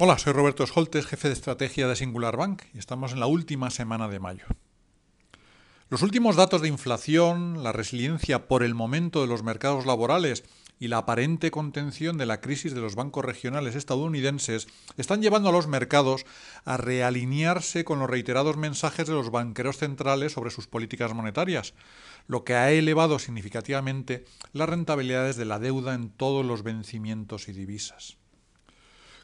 [0.00, 3.68] Hola, soy Roberto Scholtes, jefe de estrategia de Singular Bank y estamos en la última
[3.68, 4.44] semana de mayo.
[5.90, 10.44] Los últimos datos de inflación, la resiliencia por el momento de los mercados laborales
[10.78, 15.52] y la aparente contención de la crisis de los bancos regionales estadounidenses están llevando a
[15.52, 16.26] los mercados
[16.64, 21.74] a realinearse con los reiterados mensajes de los banqueros centrales sobre sus políticas monetarias,
[22.28, 27.52] lo que ha elevado significativamente las rentabilidades de la deuda en todos los vencimientos y
[27.52, 28.16] divisas.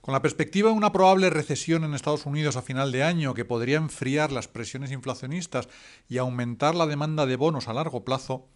[0.05, 3.47] Con la perspectiva de una probable recesión en Estados Unidos a final de año que
[3.47, 5.67] podría enfriar las presiones inflacionistas
[6.11, 8.47] y aumentar la demanda de bonos a largo plazo,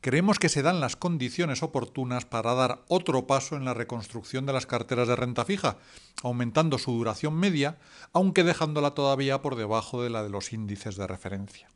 [0.00, 4.52] creemos que se dan las condiciones oportunas para dar otro paso en la reconstrucción de
[4.52, 5.78] las carteras de renta fija,
[6.24, 7.78] aumentando su duración media,
[8.12, 11.68] aunque dejándola todavía por debajo de la de los índices de referencia.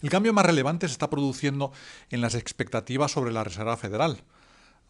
[0.00, 1.72] El cambio más relevante se está produciendo
[2.08, 4.24] en las expectativas sobre la Reserva Federal,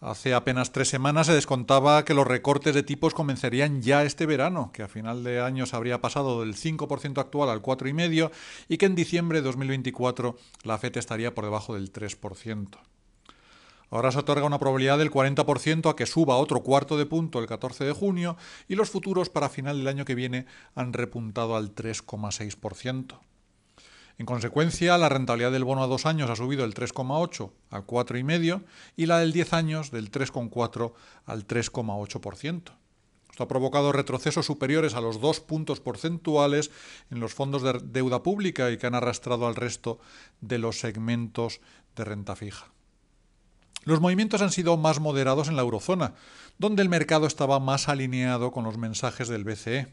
[0.03, 4.73] Hace apenas tres semanas se descontaba que los recortes de tipos comenzarían ya este verano,
[4.73, 8.33] que a final de año se habría pasado del 5% actual al 4,5%
[8.69, 12.79] y que en diciembre de 2024 la FED estaría por debajo del 3%.
[13.91, 17.47] Ahora se otorga una probabilidad del 40% a que suba otro cuarto de punto el
[17.47, 21.77] 14 de junio y los futuros para final del año que viene han repuntado al
[21.77, 23.21] 3,6%.
[24.23, 28.63] En consecuencia, la rentabilidad del bono a dos años ha subido del 3,8 al 4,5
[28.97, 30.93] y la del 10 años del 3,4
[31.27, 32.63] al 3,8%.
[33.29, 36.71] Esto ha provocado retrocesos superiores a los dos puntos porcentuales
[37.11, 39.99] en los fondos de deuda pública y que han arrastrado al resto
[40.41, 41.61] de los segmentos
[41.97, 42.67] de renta fija.
[43.83, 46.15] Los movimientos han sido más moderados en la eurozona,
[46.59, 49.89] donde el mercado estaba más alineado con los mensajes del BCE.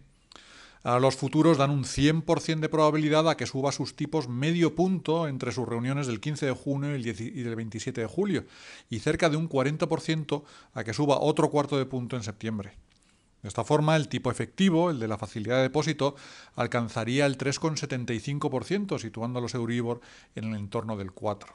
[0.83, 5.27] Ahora los futuros dan un 100% de probabilidad a que suba sus tipos medio punto
[5.27, 8.45] entre sus reuniones del 15 de junio y del 27 de julio,
[8.89, 12.77] y cerca de un 40% a que suba otro cuarto de punto en septiembre.
[13.41, 16.15] De esta forma, el tipo efectivo, el de la facilidad de depósito,
[16.55, 20.01] alcanzaría el 3,75%, situando a los Euribor
[20.35, 21.45] en el entorno del 4%.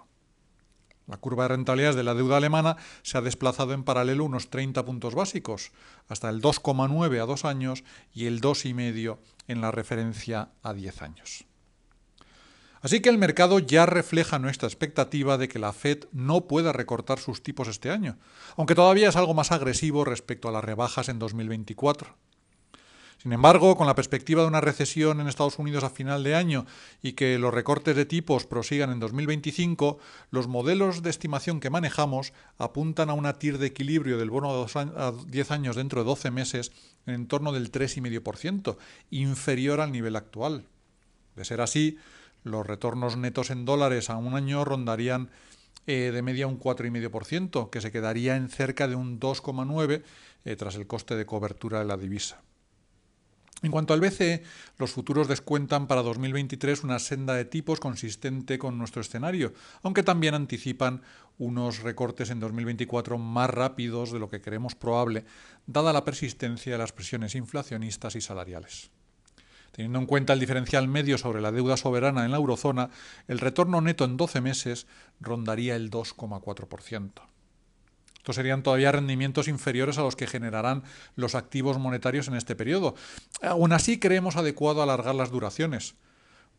[1.06, 4.84] La curva de rentabilidades de la deuda alemana se ha desplazado en paralelo unos 30
[4.84, 5.72] puntos básicos,
[6.08, 11.44] hasta el 2,9 a dos años y el 2,5 en la referencia a 10 años.
[12.84, 17.18] Así que el mercado ya refleja nuestra expectativa de que la Fed no pueda recortar
[17.18, 18.18] sus tipos este año,
[18.58, 22.14] aunque todavía es algo más agresivo respecto a las rebajas en 2024.
[23.24, 26.66] Sin embargo, con la perspectiva de una recesión en Estados Unidos a final de año
[27.00, 29.98] y que los recortes de tipos prosigan en 2025,
[30.30, 35.12] los modelos de estimación que manejamos apuntan a una TIR de equilibrio del bono a
[35.26, 36.72] 10 años dentro de 12 meses
[37.06, 38.76] en torno del 3,5%,
[39.10, 40.66] inferior al nivel actual.
[41.34, 41.96] De ser así,
[42.42, 45.30] los retornos netos en dólares a un año rondarían
[45.86, 50.02] eh, de media un 4,5%, que se quedaría en cerca de un 2,9%
[50.44, 52.42] eh, tras el coste de cobertura de la divisa.
[53.64, 54.42] En cuanto al BCE,
[54.76, 60.34] los futuros descuentan para 2023 una senda de tipos consistente con nuestro escenario, aunque también
[60.34, 61.00] anticipan
[61.38, 65.24] unos recortes en 2024 más rápidos de lo que creemos probable,
[65.66, 68.90] dada la persistencia de las presiones inflacionistas y salariales.
[69.72, 72.90] Teniendo en cuenta el diferencial medio sobre la deuda soberana en la eurozona,
[73.28, 74.86] el retorno neto en 12 meses
[75.20, 77.33] rondaría el 2,4%.
[78.24, 80.82] Estos serían todavía rendimientos inferiores a los que generarán
[81.14, 82.94] los activos monetarios en este periodo.
[83.42, 85.94] Aún así, creemos adecuado alargar las duraciones.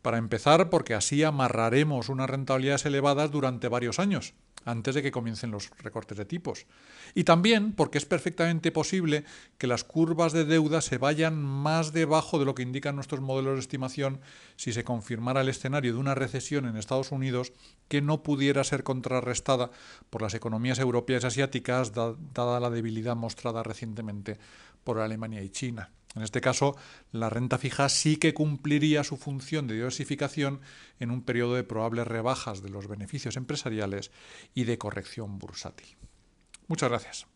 [0.00, 4.34] Para empezar, porque así amarraremos unas rentabilidades elevadas durante varios años
[4.66, 6.66] antes de que comiencen los recortes de tipos.
[7.14, 9.24] Y también porque es perfectamente posible
[9.56, 13.54] que las curvas de deuda se vayan más debajo de lo que indican nuestros modelos
[13.54, 14.20] de estimación
[14.56, 17.52] si se confirmara el escenario de una recesión en Estados Unidos
[17.88, 19.70] que no pudiera ser contrarrestada
[20.10, 24.36] por las economías europeas y asiáticas, dada la debilidad mostrada recientemente
[24.82, 25.90] por Alemania y China.
[26.16, 26.76] En este caso,
[27.12, 30.60] la renta fija sí que cumpliría su función de diversificación
[30.98, 34.10] en un periodo de probables rebajas de los beneficios empresariales
[34.54, 35.96] y de corrección bursátil.
[36.68, 37.35] Muchas gracias.